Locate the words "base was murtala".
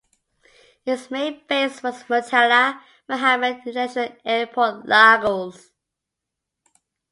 1.47-2.81